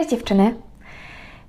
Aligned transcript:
Cześć 0.00 0.10
dziewczyny! 0.10 0.54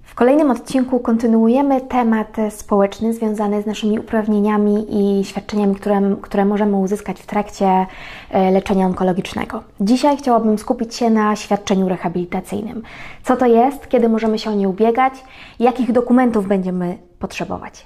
W 0.03 0.15
kolejnym 0.15 0.51
odcinku 0.51 0.99
kontynuujemy 0.99 1.81
temat 1.81 2.37
społeczny 2.49 3.13
związany 3.13 3.61
z 3.61 3.65
naszymi 3.65 3.99
uprawnieniami 3.99 4.85
i 4.89 5.25
świadczeniami, 5.25 5.75
które, 5.75 6.15
które 6.21 6.45
możemy 6.45 6.77
uzyskać 6.77 7.21
w 7.21 7.25
trakcie 7.25 7.85
e, 8.31 8.51
leczenia 8.51 8.85
onkologicznego. 8.85 9.63
Dzisiaj 9.79 10.17
chciałabym 10.17 10.57
skupić 10.57 10.95
się 10.95 11.09
na 11.09 11.35
świadczeniu 11.35 11.89
rehabilitacyjnym. 11.89 12.83
Co 13.23 13.35
to 13.35 13.45
jest, 13.45 13.87
kiedy 13.87 14.09
możemy 14.09 14.39
się 14.39 14.49
o 14.49 14.53
nie 14.53 14.69
ubiegać, 14.69 15.13
jakich 15.59 15.91
dokumentów 15.91 16.47
będziemy 16.47 16.97
potrzebować. 17.19 17.85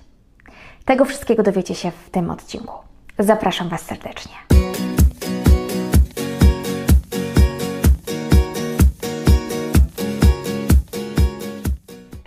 Tego 0.86 1.06
wszystkiego 1.06 1.44
dowiecie 1.44 1.76
się 1.76 1.92
w 1.92 2.10
tym 2.10 2.32
odcinku. 2.32 2.74
Zapraszam 3.20 3.70
Was 3.70 3.82
serdecznie. 3.82 4.34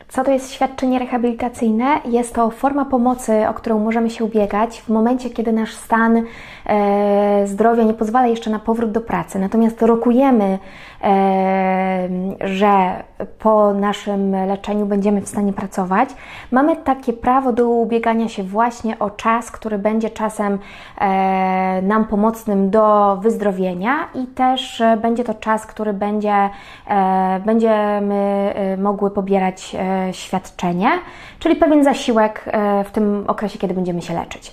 Co 0.09 0.25
to 0.25 0.31
jest 0.31 0.53
świadczenie 0.53 0.99
rehabilitacyjne? 0.99 2.01
Jest 2.05 2.35
to 2.35 2.51
forma 2.51 2.85
pomocy, 2.85 3.49
o 3.49 3.55
którą 3.55 3.79
możemy 3.79 4.11
się 4.11 4.25
ubiegać 4.25 4.81
w 4.81 4.89
momencie, 4.89 5.31
kiedy 5.31 5.53
nasz 5.53 5.75
stan 5.75 6.23
e, 6.67 7.47
zdrowia 7.47 7.83
nie 7.83 7.95
pozwala 7.95 8.27
jeszcze 8.27 8.51
na 8.51 8.59
powrót 8.59 8.93
do 8.93 9.01
pracy. 9.01 9.39
Natomiast 9.39 9.83
rokujemy, 9.83 10.59
e, 11.03 12.09
że 12.41 13.03
po 13.39 13.75
naszym 13.75 14.47
leczeniu 14.47 14.87
będziemy 14.87 15.21
w 15.21 15.29
stanie 15.29 15.53
pracować. 15.53 16.09
Mamy 16.51 16.77
takie 16.77 17.13
prawo 17.13 17.53
do 17.53 17.69
ubiegania 17.69 18.29
się 18.29 18.43
właśnie 18.43 18.99
o 18.99 19.11
czas, 19.11 19.51
który 19.51 19.79
będzie 19.79 20.11
czasem 20.11 20.59
e, 21.01 21.83
nam 21.83 22.05
pomocnym 22.05 22.71
do 22.71 23.17
wyzdrowienia 23.23 24.09
i 24.15 24.27
też 24.27 24.81
e, 24.81 24.97
będzie 24.97 25.25
to 25.25 25.35
czas, 25.35 25.67
który 25.67 25.93
będzie, 25.93 26.51
e, 26.89 27.41
będziemy 27.47 28.15
e, 28.55 28.77
mogły 28.77 29.11
pobierać 29.11 29.77
świadczenie, 30.13 30.91
czyli 31.39 31.57
pewien 31.57 31.85
zasiłek 31.85 32.45
e, 32.47 32.85
w 32.85 32.91
tym 32.91 33.25
okresie, 33.27 33.59
kiedy 33.59 33.75
będziemy 33.75 34.03
się 34.03 34.15
leczyć. 34.15 34.53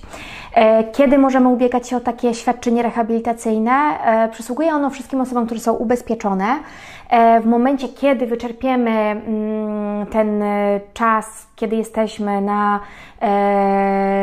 E, 0.54 0.84
kiedy 0.84 1.18
możemy 1.18 1.48
ubiegać 1.48 1.88
się 1.88 1.96
o 1.96 2.00
takie 2.00 2.34
świadczenie 2.34 2.82
rehabilitacyjne? 2.82 3.72
E, 3.72 4.28
przysługuje 4.28 4.74
ono 4.74 4.90
wszystkim 4.90 5.20
osobom, 5.20 5.46
które 5.46 5.60
są 5.60 5.72
ubezpieczone. 5.72 6.46
W 7.42 7.46
momencie, 7.46 7.88
kiedy 7.88 8.26
wyczerpiemy 8.26 8.90
mm, 8.90 10.06
ten 10.06 10.42
czas, 10.94 11.46
kiedy 11.56 11.76
jesteśmy 11.76 12.40
na 12.40 12.80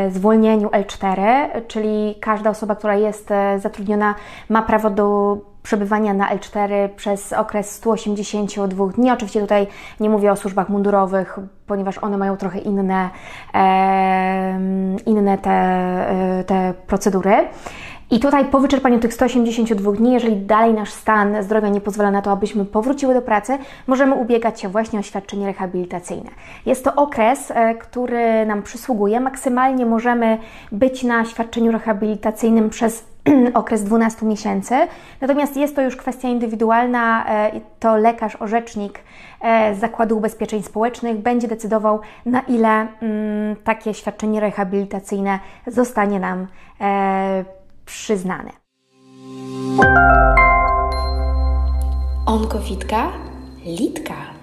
zwolnieniu 0.10 0.70
L4, 0.70 1.22
czyli 1.68 2.16
każda 2.22 2.50
osoba, 2.50 2.76
która 2.76 2.96
jest 2.96 3.30
zatrudniona, 3.58 4.16
ma 4.50 4.62
prawo 4.62 4.90
do 4.90 5.38
przebywania 5.64 6.14
na 6.14 6.36
L4 6.36 6.90
przez 6.90 7.34
okres 7.34 7.72
182 7.72 8.88
dni. 8.88 9.12
Oczywiście 9.12 9.42
tutaj 9.42 9.68
nie 10.00 10.10
mówię 10.10 10.32
o 10.32 10.36
służbach 10.36 10.70
mundurowych, 10.70 11.40
ponieważ 11.68 11.98
one 11.98 12.18
mają 12.18 12.38
trochę 12.38 12.60
inne, 12.60 13.10
e, 13.54 14.60
inne 15.06 15.38
te, 15.38 15.52
e, 15.52 16.44
te 16.44 16.74
procedury. 16.88 17.48
I 18.12 18.20
tutaj 18.20 18.46
po 18.46 18.60
wyczerpaniu 18.60 19.00
tych 19.00 19.14
182 19.14 19.92
dni, 19.92 20.14
jeżeli 20.14 20.36
dalej 20.36 20.74
nasz 20.74 20.92
stan 20.92 21.44
zdrowia 21.44 21.70
nie 21.70 21.82
pozwala 21.82 22.12
na 22.12 22.22
to, 22.22 22.32
abyśmy 22.32 22.66
powróciły 22.66 23.14
do 23.14 23.22
pracy, 23.22 23.58
możemy 23.88 24.16
ubiegać 24.16 24.62
się 24.62 24.70
właśnie 24.70 25.00
o 25.00 25.02
świadczenie 25.02 25.46
rehabilitacyjne. 25.46 26.30
Jest 26.66 26.84
to 26.84 26.96
okres, 26.96 27.52
e, 27.52 27.76
który 27.76 28.46
nam 28.46 28.64
przysługuje. 28.64 29.20
Maksymalnie 29.20 29.86
możemy 29.86 30.38
być 30.72 31.04
na 31.04 31.26
świadczeniu 31.26 31.72
rehabilitacyjnym 31.72 32.70
przez 32.70 33.13
okres 33.54 33.84
12 33.84 34.26
miesięcy. 34.26 34.76
Natomiast 35.22 35.58
jest 35.58 35.76
to 35.76 35.82
już 35.82 35.96
kwestia 35.96 36.28
indywidualna, 36.28 37.26
e, 37.28 37.62
to 37.80 37.98
lekarz, 37.98 38.36
orzecznik 38.36 39.00
z 39.74 39.80
Zakładu 39.80 40.18
Ubezpieczeń 40.18 40.64
Społecznych 40.64 41.18
będzie 41.18 41.48
decydował, 41.48 42.00
na 42.26 42.40
ile 42.42 42.88
mm, 43.02 43.56
takie 43.64 43.94
świadczenie 43.94 44.40
rehabilitacyjne 44.40 45.40
zostanie 45.68 46.20
nam 46.20 46.48
e, 46.82 47.46
przyznane. 47.86 48.50
Onkofitka, 52.26 53.12
litka. 53.66 54.43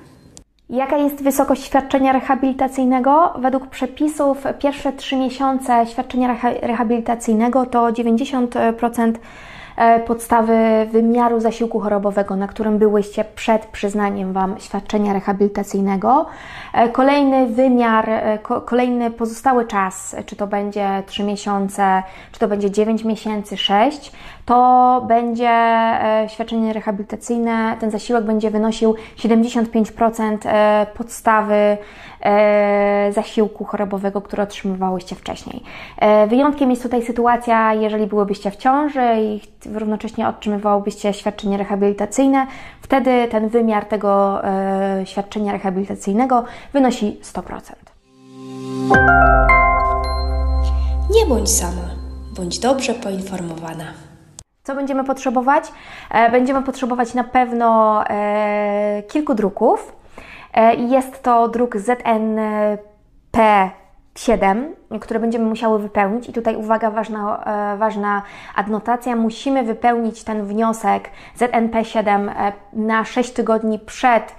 Jaka 0.70 0.96
jest 0.96 1.22
wysokość 1.22 1.64
świadczenia 1.64 2.12
rehabilitacyjnego? 2.12 3.32
Według 3.38 3.66
przepisów 3.66 4.44
pierwsze 4.58 4.92
trzy 4.92 5.16
miesiące 5.16 5.86
świadczenia 5.86 6.36
rehabilitacyjnego 6.62 7.66
to 7.66 7.92
90% 7.92 9.12
E, 9.80 10.00
podstawy 10.00 10.86
wymiaru 10.92 11.40
zasiłku 11.40 11.80
chorobowego, 11.80 12.36
na 12.36 12.46
którym 12.46 12.78
byłyście 12.78 13.24
przed 13.34 13.66
przyznaniem 13.66 14.32
Wam 14.32 14.54
świadczenia 14.58 15.12
rehabilitacyjnego. 15.12 16.26
E, 16.72 16.88
kolejny 16.88 17.46
wymiar, 17.46 18.10
e, 18.10 18.38
kolejny 18.64 19.10
pozostały 19.10 19.66
czas, 19.66 20.16
czy 20.26 20.36
to 20.36 20.46
będzie 20.46 21.02
3 21.06 21.24
miesiące, 21.24 22.02
czy 22.32 22.40
to 22.40 22.48
będzie 22.48 22.70
9 22.70 23.04
miesięcy, 23.04 23.56
6, 23.56 24.12
to 24.50 25.04
będzie 25.08 25.50
świadczenie 26.28 26.72
rehabilitacyjne, 26.72 27.76
ten 27.80 27.90
zasiłek 27.90 28.24
będzie 28.24 28.50
wynosił 28.50 28.94
75% 29.18 30.86
podstawy 30.86 31.76
zasiłku 33.10 33.64
chorobowego, 33.64 34.20
który 34.20 34.42
otrzymywałyście 34.42 35.16
wcześniej. 35.16 35.62
Wyjątkiem 36.28 36.70
jest 36.70 36.82
tutaj 36.82 37.02
sytuacja, 37.02 37.74
jeżeli 37.74 38.06
byłybyście 38.06 38.50
w 38.50 38.56
ciąży 38.56 39.00
i 39.20 39.40
równocześnie 39.74 40.28
otrzymywałobyście 40.28 41.12
świadczenie 41.12 41.56
rehabilitacyjne, 41.56 42.46
wtedy 42.80 43.28
ten 43.30 43.48
wymiar 43.48 43.84
tego 43.84 44.44
e, 44.44 45.02
świadczenia 45.06 45.52
rehabilitacyjnego 45.52 46.44
wynosi 46.72 47.20
100%. 47.22 47.72
Nie 51.14 51.26
bądź 51.28 51.50
sama, 51.50 51.90
bądź 52.36 52.58
dobrze 52.58 52.94
poinformowana. 52.94 54.09
Co 54.62 54.74
będziemy 54.74 55.04
potrzebować? 55.04 55.72
E, 56.10 56.30
będziemy 56.30 56.62
potrzebować 56.62 57.14
na 57.14 57.24
pewno 57.24 58.00
e, 58.10 59.02
kilku 59.08 59.34
druków. 59.34 59.96
E, 60.54 60.74
jest 60.74 61.22
to 61.22 61.48
druk 61.48 61.76
ZNP 61.76 63.38
7, 64.18 64.74
które 65.00 65.20
będziemy 65.20 65.44
musiały 65.44 65.78
wypełnić. 65.78 66.28
I 66.28 66.32
tutaj 66.32 66.56
uwaga, 66.56 66.90
ważna, 66.90 67.44
ważna 67.78 68.22
adnotacja. 68.54 69.16
Musimy 69.16 69.62
wypełnić 69.62 70.24
ten 70.24 70.46
wniosek 70.46 71.10
ZNP7 71.38 72.30
e, 72.30 72.52
na 72.72 73.04
6 73.04 73.32
tygodni 73.32 73.78
przed 73.78 74.34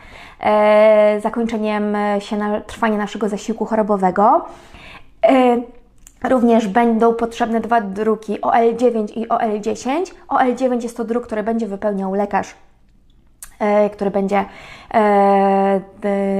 zakończeniem 1.20 1.96
się 2.20 2.62
trwania 2.68 2.98
naszego 2.98 3.30
zasiłku 3.30 3.66
chorobowego. 3.66 4.46
Również 6.24 6.68
będą 6.68 7.14
potrzebne 7.14 7.62
dwa 7.62 7.82
druki 7.82 8.42
OL9 8.42 9.18
i 9.18 9.28
OL10. 9.28 10.06
OL9 10.30 10.84
jest 10.84 10.98
to 10.98 11.04
druk, 11.04 11.26
który 11.26 11.44
będzie 11.44 11.68
wypełniał 11.68 12.14
lekarz 12.14 12.56
E, 13.62 13.90
który 13.90 14.12
będzie 14.12 14.46
e, 14.94 15.82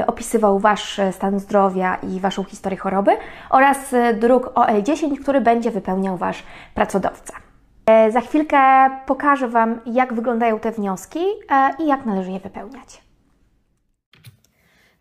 opisywał 0.08 0.60
Wasz 0.60 1.02
stan 1.12 1.40
zdrowia 1.40 1.96
i 1.96 2.20
Waszą 2.20 2.44
historię 2.44 2.78
choroby 2.78 3.12
oraz 3.50 3.96
druk 4.20 4.46
OL10, 4.54 5.20
który 5.22 5.42
będzie 5.42 5.72
wypełniał 5.72 6.18
Wasz 6.18 6.44
pracodawca. 6.74 7.34
E, 7.86 8.12
za 8.12 8.22
chwilkę 8.22 8.58
pokażę 9.06 9.48
Wam, 9.48 9.80
jak 9.86 10.14
wyglądają 10.14 10.60
te 10.60 10.72
wnioski 10.72 11.20
i 11.80 11.88
jak 11.88 12.06
należy 12.06 12.32
je 12.32 12.40
wypełniać. 12.40 13.11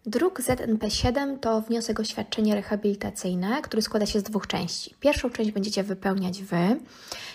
Druk 0.06 0.41
ZNP7 0.41 1.38
to 1.38 1.61
wniosek 1.61 2.00
o 2.00 2.05
świadczenie 2.05 2.55
rehabilitacyjne, 2.55 3.62
który 3.62 3.83
składa 3.83 4.06
się 4.06 4.21
z 4.21 4.22
dwóch 4.22 4.47
części. 4.47 4.94
Pierwszą 5.00 5.31
część 5.31 5.50
będziecie 5.50 5.83
wypełniać 5.83 6.43
Wy, 6.43 6.81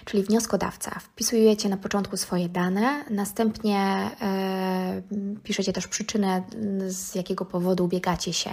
czyli 0.05 0.23
wnioskodawca. 0.23 0.99
Wpisujecie 0.99 1.69
na 1.69 1.77
początku 1.77 2.17
swoje 2.17 2.49
dane, 2.49 3.05
następnie 3.09 3.77
e, 4.21 5.01
piszecie 5.43 5.73
też 5.73 5.87
przyczynę, 5.87 6.43
z 6.87 7.15
jakiego 7.15 7.45
powodu 7.45 7.85
ubiegacie 7.85 8.33
się 8.33 8.49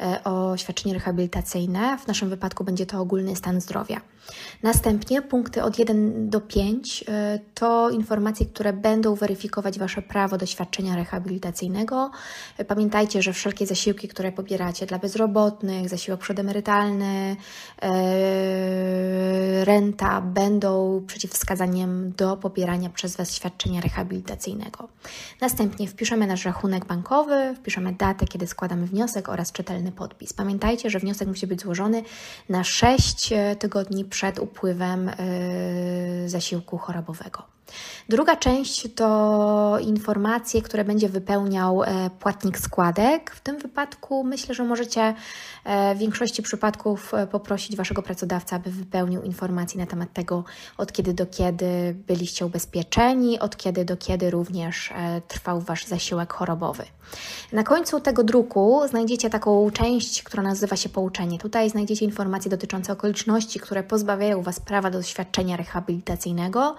E, 0.00 0.24
o 0.24 0.56
świadczenie 0.56 0.94
rehabilitacyjne. 0.94 1.98
W 1.98 2.06
naszym 2.06 2.28
wypadku 2.28 2.64
będzie 2.64 2.86
to 2.86 3.00
ogólny 3.00 3.36
stan 3.36 3.60
zdrowia. 3.60 4.00
Następnie 4.62 5.22
punkty 5.22 5.62
od 5.62 5.78
1 5.78 6.30
do 6.30 6.40
5 6.40 7.04
e, 7.08 7.38
to 7.54 7.90
informacje, 7.90 8.46
które 8.46 8.72
będą 8.72 9.14
weryfikować 9.14 9.78
Wasze 9.78 10.02
prawo 10.02 10.38
do 10.38 10.46
świadczenia 10.46 10.96
rehabilitacyjnego. 10.96 12.10
Pamiętajcie, 12.68 13.22
że 13.22 13.32
wszelkie 13.36 13.66
zasiłki, 13.66 14.08
które 14.08 14.32
pobieracie 14.32 14.86
dla 14.86 14.98
bezrobotnych, 14.98 15.88
zasiłek 15.88 16.20
przedemerytalny, 16.20 17.36
renta 19.64 20.20
będą 20.20 21.02
przeciwwskazaniem 21.06 22.12
do 22.12 22.36
pobierania 22.36 22.90
przez 22.90 23.16
Was 23.16 23.34
świadczenia 23.34 23.80
rehabilitacyjnego. 23.80 24.88
Następnie 25.40 25.88
wpiszemy 25.88 26.26
nasz 26.26 26.44
rachunek 26.44 26.84
bankowy, 26.84 27.54
wpiszemy 27.54 27.92
datę, 27.92 28.26
kiedy 28.26 28.46
składamy 28.46 28.86
wniosek 28.86 29.28
oraz 29.28 29.52
czytelny 29.52 29.92
podpis. 29.92 30.32
Pamiętajcie, 30.32 30.90
że 30.90 30.98
wniosek 30.98 31.28
musi 31.28 31.46
być 31.46 31.60
złożony 31.60 32.02
na 32.48 32.64
6 32.64 33.32
e, 33.32 33.56
tygodni 33.56 34.04
przed 34.04 34.38
upływem 34.38 35.08
e, 35.08 35.14
zasiłku 36.28 36.78
chorobowego. 36.78 37.55
Druga 38.08 38.36
część 38.36 38.88
to 38.94 39.78
informacje, 39.80 40.62
które 40.62 40.84
będzie 40.84 41.08
wypełniał 41.08 41.82
e, 41.82 42.10
płatnik 42.10 42.58
składek. 42.58 43.30
W 43.30 43.40
tym 43.40 43.58
wypadku 43.58 44.24
myślę, 44.24 44.54
że 44.54 44.64
możecie 44.64 45.14
e, 45.64 45.94
w 45.94 45.98
większości 45.98 46.42
przypadków 46.42 47.14
e, 47.14 47.26
poprosić 47.26 47.76
Waszego 47.76 48.02
pracodawcę, 48.02 48.56
aby 48.56 48.70
wypełnił 48.70 49.22
informacje 49.22 49.80
na 49.80 49.86
temat 49.86 50.12
tego, 50.12 50.44
od 50.78 50.92
kiedy 50.92 51.14
do 51.14 51.26
kiedy 51.26 51.96
byliście 52.06 52.46
ubezpieczeni, 52.46 53.38
od 53.38 53.56
kiedy 53.56 53.84
do 53.84 53.96
kiedy 53.96 54.30
również 54.30 54.92
trwał 55.28 55.60
Wasz 55.60 55.86
zasiłek 55.86 56.32
chorobowy. 56.32 56.84
Na 57.52 57.62
końcu 57.62 58.00
tego 58.00 58.24
druku 58.24 58.80
znajdziecie 58.88 59.30
taką 59.30 59.70
część, 59.70 60.22
która 60.22 60.42
nazywa 60.42 60.76
się 60.76 60.88
pouczenie. 60.88 61.38
Tutaj 61.38 61.70
znajdziecie 61.70 62.04
informacje 62.04 62.50
dotyczące 62.50 62.92
okoliczności, 62.92 63.60
które 63.60 63.82
pozbawiają 63.82 64.42
Was 64.42 64.60
prawa 64.60 64.90
do 64.90 65.02
świadczenia 65.02 65.56
rehabilitacyjnego. 65.56 66.76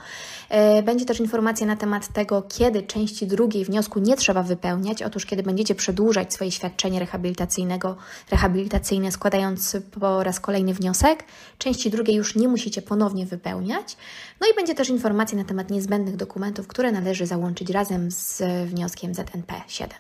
Będzie 0.84 1.06
też 1.06 1.20
informacja 1.20 1.68
na 1.68 1.76
temat 1.76 2.08
tego, 2.08 2.42
kiedy 2.42 2.84
części 2.84 3.28
drugiej 3.28 3.66
wniosku 3.66 4.00
nie 4.00 4.18
trzeba 4.18 4.44
wypełniać. 4.44 5.04
Otóż, 5.04 5.26
kiedy 5.26 5.44
będziecie 5.44 5.76
przedłużać 5.76 6.34
swoje 6.34 6.52
świadczenie 6.52 7.00
rehabilitacyjnego, 7.00 7.96
rehabilitacyjne, 8.32 9.12
składając 9.12 9.78
po 10.00 10.24
raz 10.24 10.40
kolejny 10.40 10.74
wniosek, 10.74 11.24
części 11.58 11.90
drugiej 11.90 12.16
już 12.16 12.36
nie 12.36 12.48
musicie 12.48 12.82
ponownie 12.82 13.26
wypełniać. 13.26 13.98
No 14.42 14.48
i 14.52 14.56
będzie 14.56 14.76
też 14.76 14.90
informacja 14.90 15.38
na 15.38 15.44
temat 15.44 15.70
niezbędnych 15.70 16.16
dokumentów, 16.16 16.68
które 16.68 16.92
należy 16.92 17.26
załączyć 17.26 17.70
razem 17.70 18.12
z 18.12 18.44
wnioskiem 18.66 19.14
ZNP 19.14 19.54
7. 19.68 19.98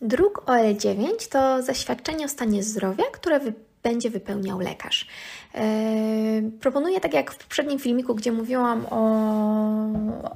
Druk 0.00 0.42
OL9 0.46 1.28
to 1.30 1.62
zaświadczenie 1.62 2.24
o 2.24 2.28
stanie 2.28 2.62
zdrowia, 2.62 3.04
które 3.12 3.40
będzie 3.88 4.10
wypełniał 4.10 4.58
lekarz. 4.58 5.06
Yy, 5.54 5.60
proponuję, 6.60 7.00
tak 7.00 7.14
jak 7.14 7.30
w 7.30 7.38
poprzednim 7.38 7.78
filmiku, 7.78 8.14
gdzie 8.14 8.32
mówiłam 8.32 8.86
o, 8.90 9.00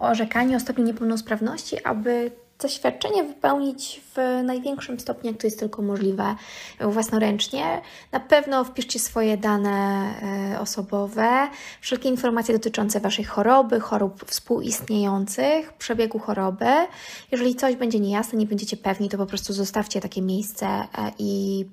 orzekaniu 0.00 0.56
o 0.56 0.61
stopniu 0.61 0.85
niepełnosprawności, 0.85 1.85
aby 1.85 2.31
zaświadczenie 2.62 3.25
wypełnić 3.25 4.00
w 4.14 4.43
największym 4.44 5.00
stopniu, 5.00 5.31
jak 5.31 5.41
to 5.41 5.47
jest 5.47 5.58
tylko 5.58 5.82
możliwe, 5.82 6.35
własnoręcznie. 6.81 7.81
Na 8.12 8.20
pewno 8.20 8.64
wpiszcie 8.64 8.99
swoje 8.99 9.37
dane 9.37 9.70
e, 10.55 10.61
osobowe, 10.61 11.49
wszelkie 11.81 12.08
informacje 12.08 12.55
dotyczące 12.55 13.00
Waszej 13.00 13.25
choroby, 13.25 13.81
chorób 13.81 14.25
współistniejących, 14.26 15.73
przebiegu 15.73 16.19
choroby. 16.19 16.70
Jeżeli 17.31 17.55
coś 17.55 17.76
będzie 17.76 18.00
niejasne, 18.00 18.38
nie 18.38 18.47
będziecie 18.47 18.76
pewni, 18.76 19.08
to 19.08 19.19
po 19.19 19.26
prostu 19.26 19.52
zostawcie 19.52 20.00
takie 20.00 20.23
miejsce 20.23 20.67
e, 20.67 20.87
i 21.19 21.64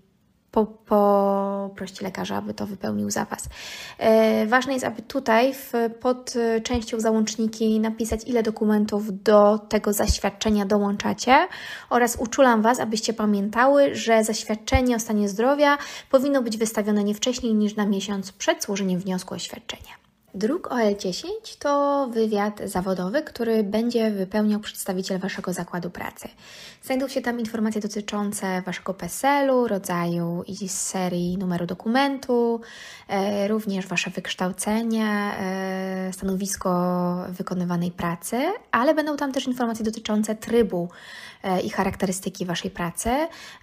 poproście 0.51 2.05
lekarza, 2.05 2.35
aby 2.35 2.53
to 2.53 2.67
wypełnił 2.67 3.11
za 3.11 3.25
Was. 3.25 3.49
E, 3.97 4.45
ważne 4.45 4.73
jest, 4.73 4.85
aby 4.85 5.01
tutaj 5.01 5.53
w, 5.53 5.73
pod 5.99 6.33
częścią 6.63 6.99
załączniki 6.99 7.79
napisać, 7.79 8.21
ile 8.25 8.43
dokumentów 8.43 9.23
do 9.23 9.59
tego 9.69 9.93
zaświadczenia 9.93 10.65
dołączacie 10.65 11.47
oraz 11.89 12.15
uczulam 12.15 12.61
Was, 12.61 12.79
abyście 12.79 13.13
pamiętały, 13.13 13.95
że 13.95 14.23
zaświadczenie 14.23 14.95
o 14.95 14.99
stanie 14.99 15.29
zdrowia 15.29 15.77
powinno 16.11 16.41
być 16.41 16.57
wystawione 16.57 17.03
nie 17.03 17.13
wcześniej 17.13 17.53
niż 17.53 17.75
na 17.75 17.85
miesiąc 17.85 18.31
przed 18.31 18.63
złożeniem 18.63 18.99
wniosku 18.99 19.33
o 19.33 19.39
świadczenie. 19.39 20.06
Druk 20.33 20.67
OL10 20.67 21.27
to 21.59 22.07
wywiad 22.11 22.61
zawodowy, 22.65 23.21
który 23.21 23.63
będzie 23.63 24.11
wypełniał 24.11 24.59
przedstawiciel 24.59 25.19
Waszego 25.19 25.53
zakładu 25.53 25.89
pracy. 25.89 26.27
Znajdą 26.83 27.07
się 27.07 27.21
tam 27.21 27.39
informacje 27.39 27.81
dotyczące 27.81 28.61
Waszego 28.61 28.93
PESEL-u, 28.93 29.67
rodzaju 29.67 30.43
i 30.47 30.69
serii 30.69 31.37
numeru 31.37 31.65
dokumentu, 31.65 32.61
e, 33.07 33.47
również 33.47 33.87
Wasze 33.87 34.09
wykształcenie, 34.09 35.07
e, 35.07 36.13
stanowisko 36.13 36.69
wykonywanej 37.29 37.91
pracy, 37.91 38.37
ale 38.71 38.95
będą 38.95 39.17
tam 39.17 39.31
też 39.31 39.47
informacje 39.47 39.85
dotyczące 39.85 40.35
trybu 40.35 40.89
e, 41.43 41.61
i 41.61 41.69
charakterystyki 41.69 42.45
Waszej 42.45 42.71
pracy. 42.71 43.09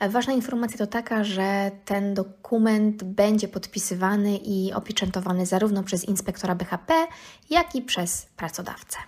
Ważna 0.09 0.33
informacja 0.33 0.79
to 0.79 0.87
taka, 0.87 1.25
że 1.25 1.71
ten 1.85 2.15
dokument 2.15 3.05
będzie 3.05 3.49
podpisywany 3.49 4.37
i 4.37 4.73
opieczętowany 4.73 5.47
zarówno 5.47 5.83
przez 5.83 6.05
inspektora 6.05 6.54
BHP, 6.55 7.07
jak 7.51 7.75
i 7.75 7.83
przez 7.83 8.27
pracodawcę. 8.37 8.99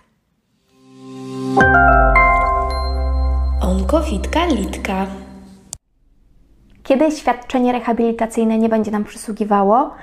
Onkowitka 3.61 4.45
Litka. 4.45 5.07
Kiedy 6.83 7.11
świadczenie 7.11 7.71
rehabilitacyjne 7.71 8.57
nie 8.57 8.69
będzie 8.69 8.91
nam 8.91 9.03
przysługiwało, 9.03 9.95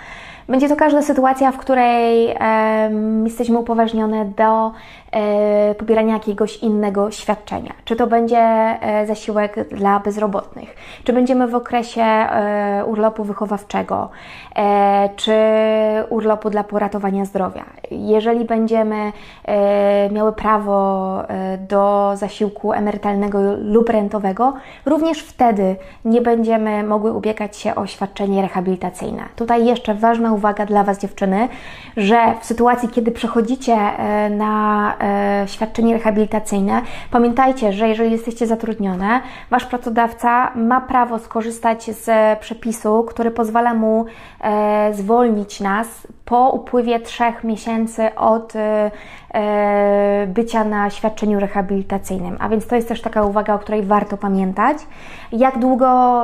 będzie 0.49 0.69
to 0.69 0.77
każda 0.77 1.03
sytuacja, 1.03 1.53
w 1.53 1.59
której 1.59 2.29
e, 2.41 2.91
jesteśmy 3.25 3.59
upoważnione 3.59 4.25
do 4.25 4.73
e, 5.13 5.75
pobierania 5.75 6.15
jakiegoś 6.15 6.57
innego 6.57 7.11
świadczenia. 7.11 7.73
Czy 7.85 7.97
to 7.97 8.07
będzie 8.07 8.39
e, 8.39 9.07
zasiłek 9.07 9.69
dla 9.69 10.01
bezrobotnych, 10.01 10.77
czy 11.05 11.13
będziemy 11.13 11.49
w 11.49 11.55
okresie 11.55 12.03
e, 12.03 12.85
urlopu 12.87 13.25
wychowawczego, 13.25 14.11
czy 15.17 15.35
urlopu 16.09 16.51
dla 16.51 16.65
poratowania 16.65 17.25
zdrowia. 17.25 17.65
Jeżeli 17.91 18.45
będziemy 18.45 19.13
miały 20.13 20.33
prawo 20.33 21.23
do 21.69 22.13
zasiłku 22.15 22.73
emerytalnego 22.73 23.39
lub 23.59 23.89
rentowego, 23.89 24.53
również 24.87 25.19
wtedy 25.19 25.77
nie 26.05 26.21
będziemy 26.21 26.83
mogły 26.83 27.13
ubiegać 27.13 27.57
się 27.57 27.75
o 27.75 27.87
świadczenie 27.87 28.43
rehabilitacyjne. 28.43 29.23
Tutaj 29.37 29.67
jeszcze 29.67 29.95
ważna 29.95 30.34
uwaga 30.35 30.67
dla 30.67 30.85
Was, 30.85 30.99
dziewczyny, 30.99 31.49
że 31.97 32.35
w 32.41 32.45
sytuacji, 32.45 32.89
kiedy 32.89 33.13
przechodzicie 33.13 33.73
e, 33.73 34.31
na 34.31 34.95
e, 35.01 35.49
świadczenie 35.49 35.95
rehabilitacyjne, 35.95 36.83
pamiętajcie, 37.11 37.73
że 37.73 37.89
jeżeli 37.89 38.13
jesteście 38.13 38.47
zatrudnione, 38.47 39.21
Wasz 39.51 39.65
pracodawca 39.65 40.53
ma 40.55 40.81
prawo 40.81 41.19
skorzystać 41.19 41.85
z 41.85 42.39
przepisu, 42.39 43.05
który 43.09 43.31
pozwala 43.31 43.75
mu 43.75 44.07
e, 44.41 44.95
zwolnić 44.95 45.61
nas 45.61 46.07
po 46.25 46.51
upływie 46.51 47.01
trzech 47.01 47.45
miesięcy 47.45 48.15
od 48.15 48.53
bycia 50.27 50.65
na 50.65 50.91
świadczeniu 50.91 51.41
rehabilitacyjnym. 51.41 52.37
A 52.41 52.49
więc 52.49 52.67
to 52.67 52.77
jest 52.77 52.89
też 52.89 53.01
taka 53.01 53.23
uwaga, 53.23 53.55
o 53.55 53.59
której 53.59 53.83
warto 53.83 54.17
pamiętać. 54.17 54.79
Jak 55.33 55.59
długo 55.59 56.23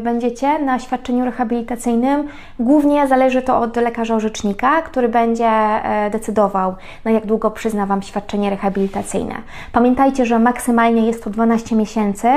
będziecie 0.00 0.58
na 0.58 0.78
świadczeniu 0.78 1.24
rehabilitacyjnym? 1.24 2.28
Głównie 2.58 3.08
zależy 3.08 3.42
to 3.42 3.58
od 3.58 3.76
lekarza 3.76 4.14
orzecznika, 4.14 4.82
który 4.82 5.08
będzie 5.08 5.48
e, 5.48 6.10
decydował, 6.10 6.74
na 7.04 7.10
jak 7.10 7.26
długo 7.26 7.50
przyzna 7.50 7.86
Wam 7.86 8.02
świadczenie 8.02 8.50
rehabilitacyjne. 8.50 9.34
Pamiętajcie, 9.72 10.26
że 10.26 10.38
maksymalnie 10.38 11.06
jest 11.06 11.24
to 11.24 11.30
12 11.30 11.76
miesięcy, 11.76 12.28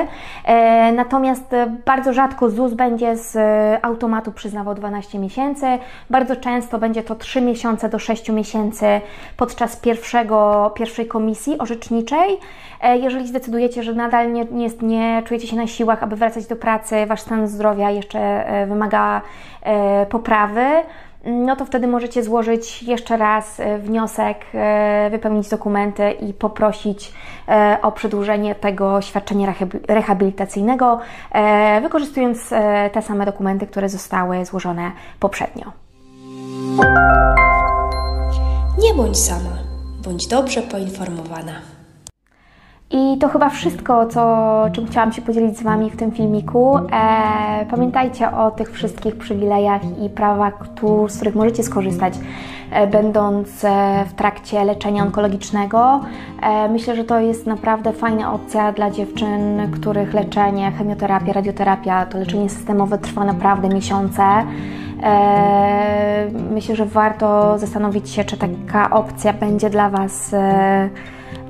e, 0.46 0.92
natomiast 0.92 1.54
e, 1.54 1.68
bardzo 1.86 2.14
rzadko 2.14 2.50
ZUS 2.50 2.74
będzie 2.74 3.18
z 3.18 3.38
automatu 3.82 4.32
przyznawał 4.32 4.76
12 4.76 5.20
miesięcy. 5.20 5.66
Bardzo 6.10 6.36
często 6.36 6.80
będzie 6.84 7.04
to 7.04 7.16
3 7.16 7.42
miesiące 7.42 7.90
do 7.90 8.00
6 8.00 8.30
miesięcy 8.30 8.86
podczas 9.38 9.76
pierwszego, 9.76 10.72
pierwszej 10.76 11.08
komisji 11.08 11.58
orzeczniczej. 11.58 12.38
Jeżeli 13.02 13.28
zdecydujecie, 13.28 13.84
że 13.84 13.94
nadal 13.94 14.34
nie, 14.34 14.46
nie, 14.46 14.70
nie 14.82 15.24
czujecie 15.26 15.48
się 15.48 15.56
na 15.56 15.68
siłach, 15.68 16.04
aby 16.04 16.16
wracać 16.16 16.48
do 16.48 16.56
pracy, 16.56 17.06
Wasz 17.06 17.22
stan 17.22 17.48
zdrowia 17.48 17.92
jeszcze 17.92 18.46
wymaga 18.68 19.22
poprawy, 20.10 20.84
no 21.26 21.56
to 21.56 21.66
wtedy 21.66 21.88
możecie 21.88 22.24
złożyć 22.24 22.84
jeszcze 22.84 23.18
raz 23.18 23.60
e, 23.60 23.78
wniosek, 23.78 24.46
e, 24.54 25.10
wypełnić 25.12 25.50
dokumenty 25.50 26.12
i 26.12 26.34
poprosić 26.34 27.14
e, 27.48 27.78
o 27.82 27.92
przedłużenie 27.92 28.56
tego 28.56 29.02
świadczenia 29.02 29.54
rehabilitacyjnego, 29.88 31.00
wykorzystując 31.82 32.50
te 32.94 33.02
same 33.02 33.26
dokumenty, 33.26 33.68
które 33.68 33.90
zostały 33.90 34.46
złożone 34.46 34.92
poprzednio. 35.20 35.72
Nie 38.84 38.94
bądź 38.94 39.18
sama, 39.18 39.58
bądź 40.04 40.28
dobrze 40.28 40.62
poinformowana. 40.62 41.52
I 42.92 43.18
to 43.18 43.28
chyba 43.28 43.50
wszystko, 43.50 44.06
co, 44.06 44.46
czym 44.74 44.88
chciałam 44.88 45.14
się 45.14 45.22
podzielić 45.22 45.58
z 45.58 45.64
Wami 45.64 45.90
w 45.90 45.98
tym 45.98 46.12
filmiku. 46.12 46.78
E, 46.78 47.66
pamiętajcie 47.70 48.32
o 48.32 48.52
tych 48.52 48.72
wszystkich 48.72 49.16
przywilejach 49.16 49.82
i 50.06 50.10
prawach, 50.10 50.54
z 51.08 51.16
których 51.16 51.36
możecie 51.36 51.64
skorzystać, 51.64 52.14
e, 52.72 52.88
będąc 52.88 53.66
e, 53.66 54.06
w 54.10 54.14
trakcie 54.14 54.64
leczenia 54.64 55.04
onkologicznego. 55.04 56.02
E, 56.42 56.70
myślę, 56.70 56.96
że 56.96 57.04
to 57.04 57.20
jest 57.20 57.46
naprawdę 57.48 57.94
fajna 57.94 58.34
opcja 58.34 58.72
dla 58.72 58.92
dziewczyn, 58.92 59.72
których 59.72 60.14
leczenie, 60.14 60.72
chemioterapia, 60.72 61.34
radioterapia, 61.34 62.06
to 62.06 62.18
leczenie 62.18 62.50
systemowe 62.50 62.98
trwa 62.98 63.26
naprawdę 63.26 63.70
miesiące. 63.70 64.24
E, 65.04 66.28
myślę, 66.52 66.76
że 66.76 66.86
warto 66.86 67.58
zastanowić 67.58 68.10
się, 68.10 68.24
czy 68.24 68.38
taka 68.38 68.90
opcja 68.90 69.34
będzie 69.34 69.70
dla 69.70 69.90
Was 69.90 70.34
e, 70.34 70.90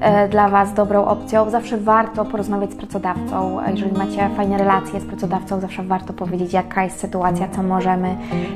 E, 0.03 0.27
dla 0.27 0.50
Was 0.50 0.74
dobrą 0.74 1.05
opcją. 1.05 1.50
Zawsze 1.50 1.77
warto 1.77 2.25
porozmawiać 2.25 2.72
z 2.72 2.75
pracodawcą. 2.75 3.60
Jeżeli 3.72 3.91
macie 3.91 4.29
fajne 4.38 4.57
relacje 4.57 5.00
z 5.00 5.05
pracodawcą, 5.05 5.60
zawsze 5.60 5.83
warto 5.83 6.13
powiedzieć, 6.13 6.53
jaka 6.53 6.83
jest 6.83 7.00
sytuacja, 7.00 7.48
co 7.48 7.63
możemy 7.63 8.15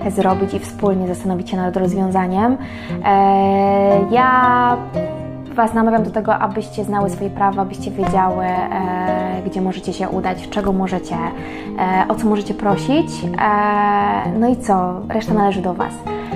zrobić 0.09 0.53
i 0.53 0.59
wspólnie 0.59 1.07
zastanowić 1.07 1.49
się 1.49 1.57
nad 1.57 1.77
rozwiązaniem. 1.77 2.57
Ja 4.11 4.77
Was 5.57 5.73
namawiam 5.73 6.03
do 6.03 6.11
tego, 6.11 6.35
abyście 6.35 6.83
znały 6.83 7.09
swoje 7.09 7.29
prawa, 7.29 7.61
abyście 7.61 7.91
wiedziały, 7.91 8.45
e, 8.45 9.41
gdzie 9.45 9.61
możecie 9.61 9.93
się 9.93 10.09
udać, 10.09 10.49
czego 10.49 10.73
możecie, 10.73 11.15
e, 11.79 12.05
o 12.07 12.15
co 12.15 12.27
możecie 12.27 12.53
prosić. 12.53 13.09
E, 13.23 14.39
no 14.39 14.47
i 14.47 14.55
co? 14.57 15.01
Reszta 15.09 15.33
należy 15.33 15.61
do 15.61 15.73
Was. 15.73 15.93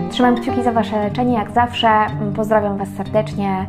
Trzymam 0.09 0.35
kciuki 0.35 0.63
za 0.63 0.71
Wasze 0.71 0.99
leczenie, 0.99 1.33
jak 1.33 1.51
zawsze. 1.51 1.89
Pozdrawiam 2.35 2.77
Was 2.77 2.89
serdecznie. 2.97 3.65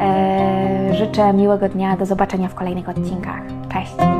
E, 0.00 0.94
życzę 0.94 1.32
miłego 1.32 1.68
dnia. 1.68 1.96
Do 1.96 2.06
zobaczenia 2.06 2.48
w 2.48 2.54
kolejnych 2.54 2.88
odcinkach. 2.88 3.42
Cześć! 3.72 4.15